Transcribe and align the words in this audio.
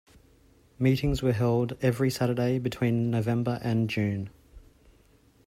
Meetings 0.79 1.21
were 1.21 1.31
held 1.31 1.77
every 1.83 2.09
Saturday 2.09 2.57
between 2.57 3.11
November 3.11 3.59
and 3.61 3.87
June. 3.87 4.31